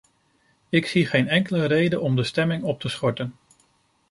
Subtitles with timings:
[0.69, 3.35] Ik zie geen enkele reden om de stemming op te schorten.